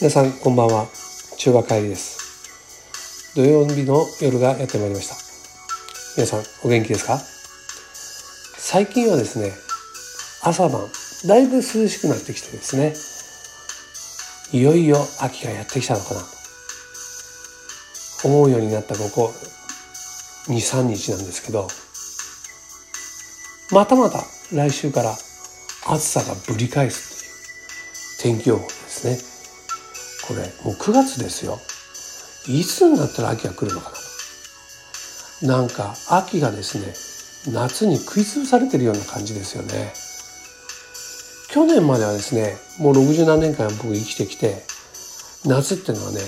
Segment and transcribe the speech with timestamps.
[0.00, 0.86] 皆さんこんばんは。
[1.36, 3.34] 中和帰りです。
[3.36, 5.14] 土曜日の夜がやってまいりました。
[6.16, 7.18] 皆さんお元気ですか？
[8.56, 9.52] 最近はですね
[10.42, 10.88] 朝晩
[11.26, 12.94] だいぶ涼しくなってきてですね
[14.58, 16.26] いよいよ秋がやってきたのかなと。
[18.24, 19.34] 思うようになったここ
[20.48, 21.68] 23日なんですけど
[23.70, 25.12] またまた来週から
[25.86, 29.29] 暑さがぶり返すという天気予報ですね。
[30.30, 31.58] これもう9月ですよ。
[32.46, 33.90] いつになったら秋が来るのか
[35.42, 39.92] ななんか秋がですね夏に食い潰されてるような感じですよね。
[41.50, 44.62] 去年まではですねもう60何年間僕生きてきて
[45.44, 46.20] 夏ってのはね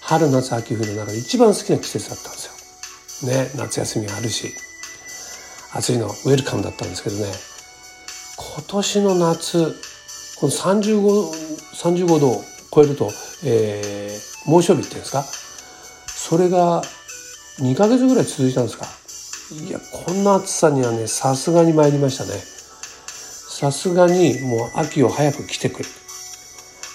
[0.00, 3.28] 春夏秋冬の中で一番好きな季節だったんですよ。
[3.28, 4.54] ね夏休みがあるし
[5.74, 7.26] 暑いのウェルカムだったんですけどね。
[8.38, 9.74] 今年の夏
[10.40, 13.08] この 35, 35度を超えると、
[13.46, 15.24] えー、猛暑日っていうんですか？
[16.06, 16.82] それが
[17.60, 18.86] 2ヶ月ぐらい続いたんですか？
[19.52, 22.30] いやこんな暑さにはねさすがに参りましたね。
[23.10, 25.88] さすがにもう秋を早く来てくる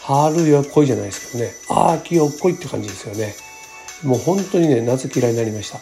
[0.01, 1.51] 春よ来いじゃないですけどね。
[1.93, 3.35] 秋よ来いって感じですよね。
[4.03, 5.79] もう本当にね夏嫌いになりました。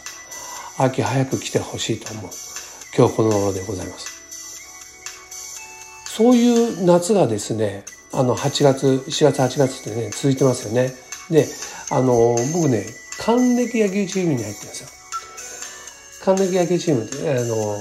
[0.83, 2.31] 秋早く来てほしいと思う。
[2.95, 4.17] 今日この頃でございます。
[6.05, 10.93] そういう夏がですねあの8月4月8月ってね続いてますよね。
[11.29, 11.45] で
[11.91, 12.85] あの僕ね
[13.19, 14.89] 還暦野球チームに入ってるんですよ。
[16.23, 17.77] 還暦野球チームってあの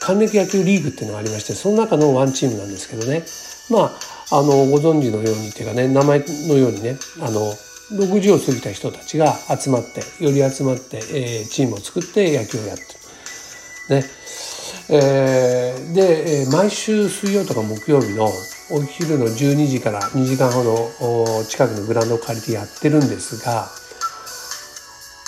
[0.00, 3.24] 還暦野球リーグっていうのがありましてその中のワンチームなんですけどね。
[3.70, 3.96] ま
[4.30, 7.52] ああのご存知のようにっていうかね名前のようにねあの
[7.92, 12.82] 60を過ぎた人たちが集まってより集まって、えー、チームを作って野球をやって
[13.94, 14.00] る。
[14.00, 14.04] ね。
[14.88, 18.28] えー、で毎週水曜とか木曜日の
[18.68, 23.68] お昼の12時から2時間ほど近くのグラウンドを借りてやってるんですが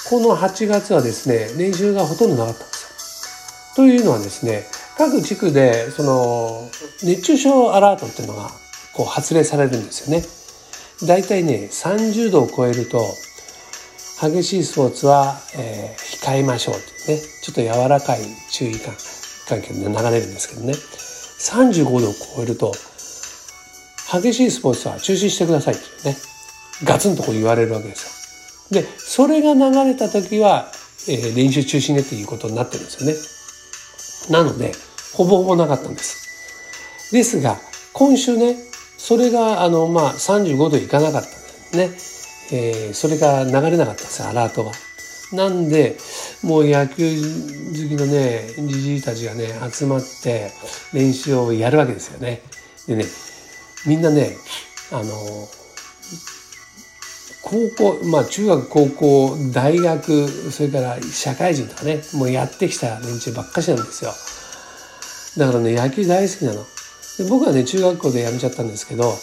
[0.08, 3.84] この8月はですね練習がほとんどなかったんですよ。
[3.84, 4.64] というのはですね
[4.96, 6.68] 各地区でその
[7.04, 8.50] 熱中症アラートっていうのが
[8.92, 10.24] こう発令されるんですよね。
[11.06, 13.06] だいたいね30度を超えると
[14.20, 18.20] 激しいスポーツは、えー、控えましょうというねちょっと柔らかい
[18.50, 22.72] 注意喚関係で流れるんですけどね35度を超えると
[24.10, 26.16] 激しいスポーツは中止してくださいってね
[26.84, 28.82] ガツンとこう言われるわけですよ。
[28.82, 30.70] でそれが流れた時は、
[31.08, 34.42] えー、練習中止ねっていうことになってるんですよね。
[34.44, 34.72] なので
[35.14, 37.12] ほぼほぼなかったんです。
[37.12, 37.56] ですが
[37.92, 38.56] 今週ね
[38.96, 42.08] それがあのまあ35度いかなかったんですね。
[42.50, 44.72] えー、それが流れなかったんですよアラートが。
[45.32, 45.98] なんで
[46.42, 50.50] もう野球好きのねじじいたちがね集まって
[50.94, 52.42] 練習をやるわけですよね。
[52.86, 53.04] でね
[53.86, 54.36] みんなね
[54.90, 55.04] あの
[57.42, 64.12] 高校まあ中学高校大学それから社会人とかねもうやってきた連中ばっかしなんですよ。
[65.38, 66.64] だからね野球大好きなの。
[67.18, 69.14] で僕はね中学校で辞めちゃったんですけど、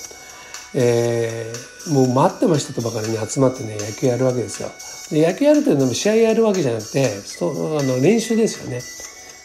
[0.74, 4.70] えー、もう待ってましたとばかりに集まってね野球やるわけですよ。
[5.12, 8.82] で野球やるというのも試合やるわけじゃなくてそあの練習ですよね。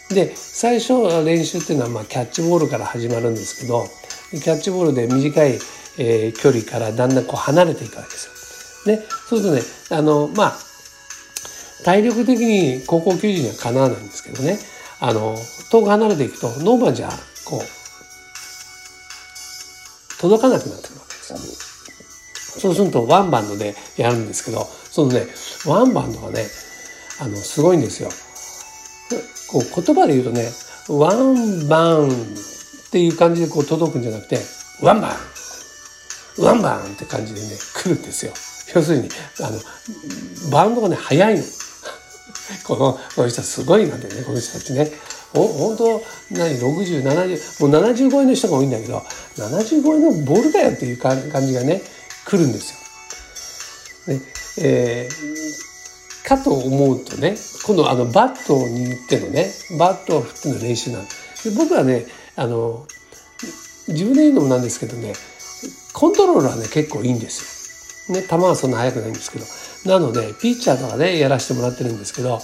[0.09, 3.85] で最初練習っていうのはまあキャッチボールから始まるんですけど
[4.31, 5.59] キャッチボールで短い、
[5.97, 8.95] えー、距離からだんだんこう離れていくわけですよ。
[8.95, 9.61] でそうするとね
[9.97, 10.53] あのまあ
[11.83, 14.57] 体力的に高校球児にはかなわないんですけどね
[14.99, 15.35] あの
[15.71, 17.09] 遠く離れていくとノーバンじゃ
[17.45, 17.61] こう
[20.21, 21.39] 届かなくなってくるわけですよ。
[22.59, 25.25] そうするとワンバンドでやるんですけどそのね
[25.65, 26.45] ワンバンドがね
[27.19, 28.09] あのすごいんですよ。
[29.51, 30.49] こう言葉で言うとね
[30.87, 32.11] ワンバウン
[32.91, 34.37] っていう感じでこう届くんじゃなくて
[34.81, 38.33] ワンバンワンバンって感じでね来るんですよ。
[38.75, 39.07] 要するに
[39.39, 41.43] あのバウンドがね速い の。
[42.65, 44.91] このこの人はすごいなんだよねこの人たちね。
[45.33, 49.01] お本当何6070もう70超えの人が多いんだけど
[49.37, 51.81] 70超えのボールかよっていう感じがね
[52.25, 52.73] 来るんです
[54.07, 54.13] よ。
[54.15, 54.21] ね
[54.59, 59.49] えー、かと思うとね今度あのバットを握ってのね
[59.79, 61.09] バットを振っての練習なんで
[61.55, 62.05] 僕はね
[62.35, 62.85] あの
[63.87, 65.13] 自分で言うのもなんですけどね
[65.93, 68.15] コントロールはね結構いいんですよ。
[68.15, 69.45] ね球はそんな速くないんですけど
[69.99, 72.41] なのでピッチャーとかねやらせてもらってるんですけど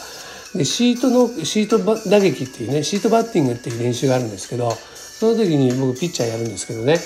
[0.55, 1.79] でシートのシート
[2.09, 6.97] 打撃っていうねシートバッティングっていう練習があるんですけどその時に僕ピッチャーやるんですけどね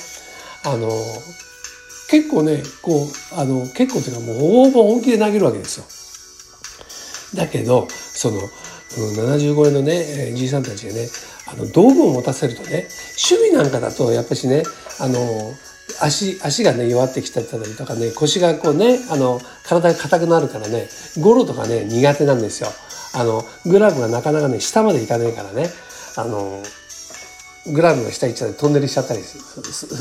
[0.66, 0.90] あの
[2.10, 5.86] 結構ねこうあの結構っていうかもうほぼ本気で投げるわけですよ。
[7.36, 8.42] だけどその
[8.98, 11.08] 70超えのねじいさんたちがね
[11.48, 12.88] あの道具を持たせるとね
[13.32, 14.64] 守備なんかだとやっぱしね
[15.00, 15.20] あの
[16.00, 20.88] 足、足がね、弱ってきたりとかね、腰がこうね、あの、体が硬くなるからね、
[21.20, 22.70] ゴロとかね、苦手なんですよ。
[23.14, 25.70] あの、グラブがなかなかね、下までいかないからね、
[26.16, 26.64] あの、
[27.74, 29.38] グラブの下行っちゃってトンネルしちゃったりす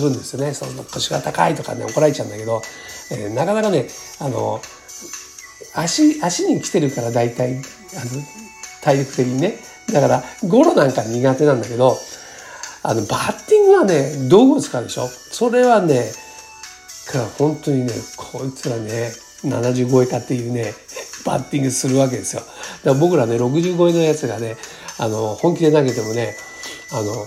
[0.01, 0.55] るんですよね。
[0.55, 2.63] その腰が高いとかね、怒られちゃうんだけど、
[3.11, 3.89] えー、なかなかね、
[4.21, 4.61] あの、
[5.75, 7.61] 足、足に来てるから大体、あの、
[8.83, 9.59] 体力的にね。
[9.93, 11.97] だから、ゴロなんか苦手なんだけど、
[12.83, 16.13] あの、バッティングはね、道具を使うでしょそれはね、
[17.11, 19.11] から本当にね、こいつらね、
[19.45, 20.73] 70超えかっていうね、
[21.25, 22.43] バッティングするわけですよ。
[22.43, 22.55] だか
[22.85, 24.57] ら僕らね、60超えのやつがね、
[24.99, 26.37] あの、本気で投げてもね、
[26.93, 27.27] あの、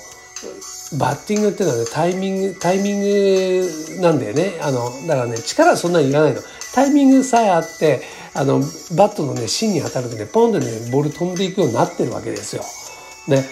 [0.98, 4.60] バッティングっていうのはね、タイミング、タイミングなんだよね。
[4.62, 6.42] あの、だからね、力そんなにいらないの。
[6.74, 8.02] タイミングさえあって、
[8.34, 8.60] あの、
[8.96, 12.64] バットのね、芯に当たるとね、ポンでね、ボール飛んでいくようになってるわけですよ。
[13.28, 13.46] ね。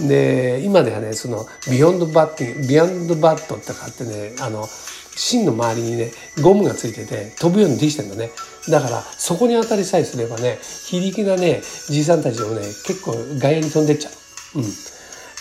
[0.00, 4.66] で、今ではね、その、 Beyond バッティ、 Beyond バットってかってね、あの、
[5.14, 8.30] 芯の周りにね、ゴムがついてて、飛ぶようにできてんだね。
[8.68, 14.10] だから、そこに当たりさえすればね、非力なね、じいさんたちもね、結構外野に飛んでっちゃ
[14.54, 14.60] う。
[14.60, 14.64] うん。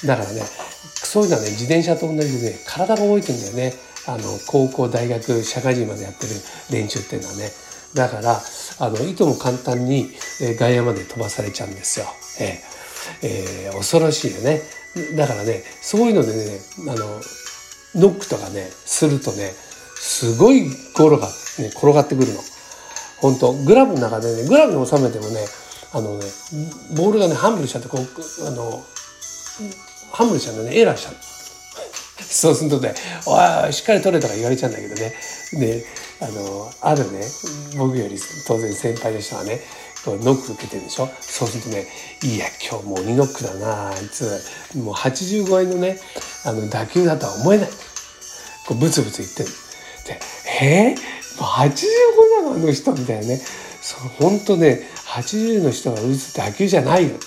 [0.06, 0.42] だからね、
[0.96, 3.74] そういうのはね、自転車と同じでね、体が動いてんだよね。
[4.08, 6.34] あの、高校、大学、社会人までやってる
[6.72, 7.52] 練習っていうのはね。
[7.94, 8.42] だから、
[8.80, 10.10] あの、いとも簡単に、
[10.58, 12.06] 外野まで飛ばされちゃうんですよ。
[12.40, 14.62] えー、えー、恐ろしいよね。
[15.16, 16.60] だからね、そういうのでね、
[16.90, 17.22] あの、
[17.96, 19.54] ノックとかね、するとね、
[19.96, 21.28] すごいゴロが、
[21.60, 22.40] ね、転がってくるの。
[23.20, 25.46] 本当グラブの中でね、グラブに収めてもね、
[25.94, 26.26] あのね、
[26.96, 28.84] ボールがね、ハンブルしちゃって、こう、あの、
[30.12, 31.14] ハンブルしちゃうんだね、エラーしちゃう。
[32.32, 32.94] そうするとね、
[33.26, 35.14] おい、しっかり取れとか言われちゃうんだけどね。
[35.54, 35.84] で、
[36.22, 37.22] あの、あるね、
[37.78, 38.18] 僕より
[38.48, 39.60] 当然先輩の人はね、
[40.06, 41.08] ノック受けてるでしょ？
[41.20, 41.86] そうするとね、
[42.24, 44.24] いや、今日も鬼ノックだなあいつ、
[44.78, 46.00] もう80超えのね、
[46.46, 47.70] あの、打球だとは思えない。
[48.68, 49.50] こう、ブツブツ言ってる。
[50.08, 50.20] で、
[50.62, 53.38] えー、もう85なのあの人みたいなね。
[53.82, 57.18] そう、ほんとね、80の人が打つ打球じゃないよ。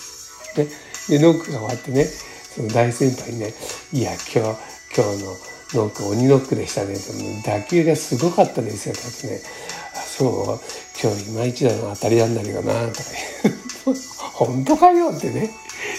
[0.57, 0.67] ね。
[1.09, 3.55] で、ノックが終わってね、その大先輩にね、
[3.93, 6.95] いや、今日、今日のノック、鬼ノックでしたね。
[7.45, 8.95] 打球がすごかったですよ。
[8.95, 9.41] ってね、
[9.95, 10.61] あ、そう、
[11.03, 13.99] 今日いまいちだの当たりなんだけどな、とか
[14.35, 15.51] 本当かよってね、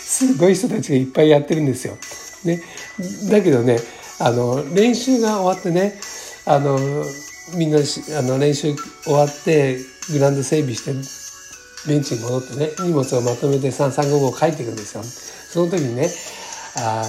[0.02, 1.98] すごい人たちがいっぱいやってるんですよ。
[2.46, 2.62] ね。
[3.30, 3.80] だけどね、
[4.20, 6.00] あの、練習が終わってね、
[6.46, 6.80] あの、
[7.54, 9.78] みんなあの練習終わって
[10.12, 10.94] グラウンド整備して
[11.88, 15.04] ベンチに戻ってね荷物をまとめて3355書いていくんですよ。
[15.04, 16.10] その時にね
[16.78, 17.04] あ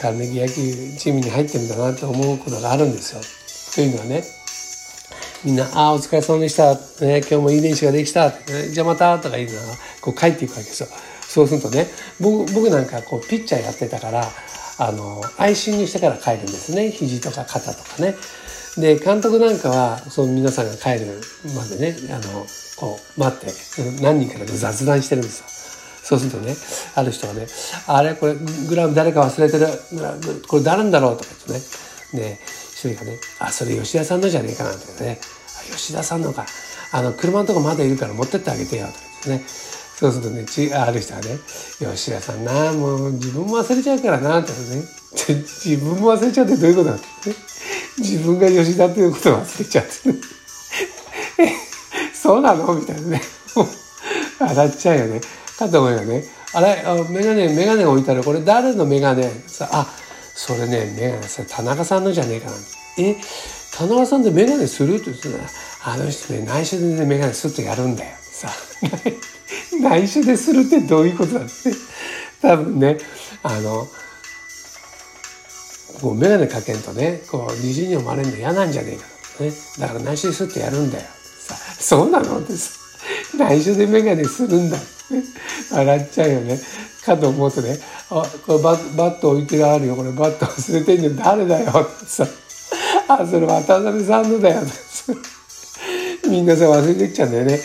[0.00, 3.20] カーネギー野球チームに入ってるんだなって思うことがあるんですよ。
[3.74, 4.24] というのはね
[5.44, 6.74] みんな「ああお疲れ様でした」
[7.04, 10.88] ね「今日もいい練習ができた」ね、じゃあまた」とか言うのはこう帰っていくわけですよ。
[11.28, 11.88] そうするとね
[12.18, 14.28] 僕僕なんかこうピッチャーやってたから
[14.78, 18.16] あのアイシングしてから帰るんですね肘とか肩とかね。
[18.76, 21.20] で監督なんかはその皆さんが帰る
[21.54, 22.46] までねあの
[22.76, 23.52] こう待って
[24.00, 25.59] 何人かで雑談してるんですよ。
[26.10, 26.56] そうするとね。
[26.96, 27.46] ある人がね
[27.86, 28.34] 「あれこれ
[28.68, 29.68] グラム誰か忘れてる。
[29.92, 32.24] グラムこれ誰んだろう?」とか言ってね。
[32.24, 32.40] で
[32.72, 35.20] 一人がね「あそれ吉田さんのじゃねえかな」ってね
[35.70, 36.44] 「吉田さんのか。
[36.90, 39.48] あの車のとこまだいるから持ってってあげてよ」とか言ってね。
[40.00, 41.38] そうするとねちある人がね
[41.94, 44.84] 「吉田さんなもう自分も忘れちゃうからな」ってね。
[45.12, 47.36] 自分も忘れちゃうってどういうことだってね。
[47.98, 50.18] 自分が吉田ということを忘れちゃってね。
[52.12, 52.74] そうなの？
[52.74, 53.22] みたいなね。
[54.38, 55.20] 笑っちゃうよね。
[55.60, 56.24] かと思えばね。
[56.52, 59.30] あれあメガネメガネ置いたらこれ誰のメガネ？
[59.46, 59.86] さあ
[60.34, 62.52] それねメガネそれ田中さんのじゃねえかな。
[62.98, 63.16] え？
[63.76, 64.96] 田中さんでメガネする？
[64.96, 65.38] って言ってた。
[65.38, 65.44] ら
[65.84, 68.16] あの人ね内緒でねメガネすってやるんだよ。
[68.20, 68.48] さ
[69.80, 71.52] 内緒でするってどういうことだって。
[72.42, 72.98] 多分ね
[73.42, 73.86] あの
[76.00, 79.52] こう眼鏡かけんとねこう虹に読まれるの嫌なんじゃねえかね。
[79.78, 81.04] だから内緒ですってやるんだよ。
[81.38, 82.40] さそうなの？
[82.40, 82.79] ってさ。
[83.36, 84.76] 内緒で眼鏡するんだ。
[85.72, 86.58] 笑っちゃうよね。
[87.04, 87.78] かと思うとね
[88.10, 89.96] 「あこれババット置いてあるよ。
[89.96, 92.26] これバット忘れてんの誰だよ」さ
[93.08, 94.62] 「あそれ渡辺さんのだよ」
[96.28, 97.58] みんなさ忘れてっちゃうんだよね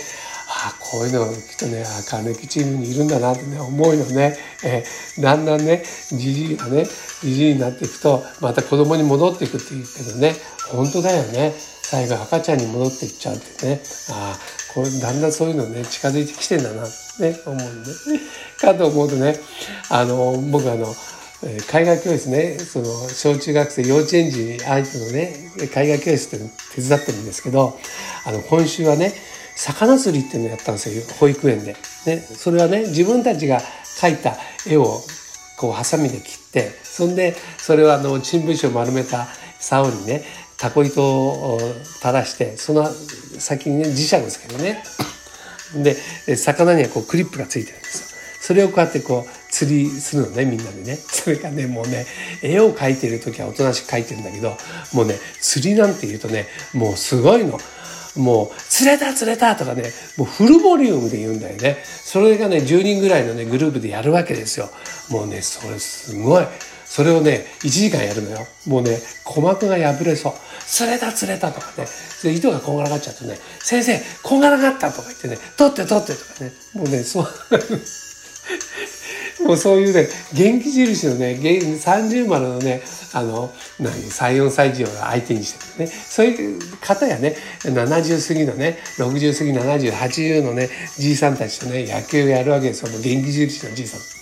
[0.48, 4.84] あこういうのきっとねあ金木チームにいるんだなってね思うよね、え、
[5.20, 6.86] だんだんねじじいがね
[7.22, 10.36] じじいになっていくとまた子供に戻っていくっていうけどね
[10.72, 11.75] 本当だよね。
[11.90, 13.82] 最後赤ちゃんに戻っていっちゃうってね。
[14.12, 16.84] ああこれだんだんそういうのね近づいてきてんだな。
[16.84, 17.92] ね思うんで
[18.60, 19.36] かと思うとね
[19.90, 20.88] あの僕あの
[21.44, 27.78] 絵画教室ねその小中学生幼稚園児相手のね絵画教室って手伝ってるんですけど
[28.26, 29.14] あの今週はね
[29.56, 31.76] 魚釣りっていうのをやったんですよ保育園で。
[32.06, 33.60] ね、それはね自分たちが
[34.00, 34.36] 描いた
[34.68, 35.02] 絵を
[35.58, 39.28] こうハサミで切ってそんでそれをあの新聞紙を丸めた
[39.60, 40.24] 竿にね
[40.58, 41.60] タコ糸を
[42.02, 44.84] 垂らしてその先にね磁石ですけどね
[45.84, 48.06] で魚にはこうクリップがついてるんですよ
[48.42, 52.06] それをこうやってこう釣りするのねみんなでねそれがねもうね
[52.44, 54.56] 絵を描いてる時はおとなしく描いてるんだけど
[54.94, 57.58] もうね釣りなんて言うとねもうすごいの。
[58.16, 61.78] もう、釣れた釣れたとかね、もうフルボリュームで言うんだよね。
[61.84, 64.70] それがね、10人ぐらいのね、グループでやるわけですよ。
[65.10, 66.48] もうね、それすごい。
[66.96, 68.38] それをね、1時間やるのよ。
[68.68, 70.34] もうね、鼓膜が破れそう。
[70.66, 71.86] 釣れた釣れたとかね。
[72.24, 76.54] で、糸がこんがらがっちゃうとね、先生、こんがらがったとか言ってね、取って取ってとかね。
[76.74, 77.28] もうね、そう、
[79.46, 85.92] もうそういうね、元気印のね、30丸のね、あの、何、3、4歳児を相手にしてるね。
[86.10, 87.36] そういう方やね、
[87.66, 92.90] 70過ぎのね、60過ぎ、70、80のね、じいさんたちとね、野球をやるわけですよ。
[92.92, 94.15] もう元気印のじいさん。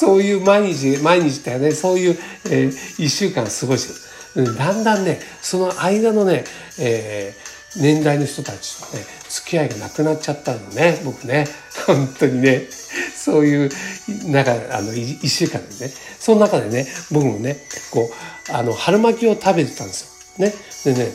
[0.00, 3.86] そういう毎日、毎日ってね、そういう、えー、一週間過ごし
[4.34, 4.56] てる。
[4.56, 6.44] だんだんね、その間のね、
[6.78, 11.46] えー、年代の人たちとね、付き合いがなくなっちゃったのね、僕ね。
[11.86, 12.66] 本当にね。
[13.14, 13.70] そういう、
[14.24, 15.92] なんか、あの、一週間でね。
[16.18, 17.58] その中でね、僕もね、
[17.90, 20.00] こう、あの、春巻きを食べてたんです
[20.38, 20.46] よ。
[20.46, 20.54] ね。
[20.82, 21.12] でね、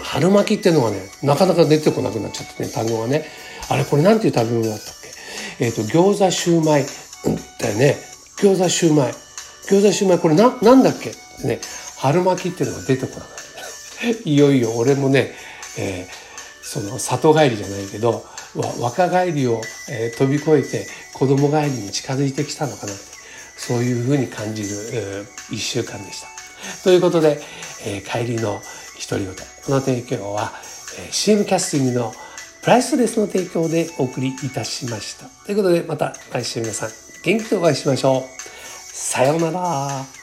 [0.00, 3.26] 春巻きっていうのがね、なかなか出てこなくなっちゃってね、単語がね。
[3.68, 4.94] あれ、これなんていう食べ物だったっ
[5.58, 5.66] け？
[5.66, 6.86] えっ、ー、と、餃子シューマイ。
[7.58, 7.96] だよね。
[8.38, 9.12] 餃子シューマイ。
[9.68, 11.12] 餃子シューマイ、これな、なんだっけ？
[11.46, 11.60] ね、
[11.98, 13.28] 春巻きっていうのが出てこなかっ
[14.00, 14.08] た。
[14.28, 15.32] いよいよ俺もね、
[15.78, 18.24] えー、その里帰りじゃないけど、
[18.78, 23.02] 若返りを、えー、飛び越えて子供帰りに近づいてきたのかなって
[23.56, 26.28] そういうふうに感じる、えー、1週間でした。
[26.84, 27.40] ということで、
[27.86, 28.60] えー、帰りの
[29.08, 30.52] 独り言この提供は、
[30.98, 32.14] えー、CM キャスティングの
[32.62, 35.26] プライスレスの提供でお送りいたしました。
[35.46, 38.42] ということでまた来週皆さん元気でお会いしましょう。
[38.94, 40.21] さようなら。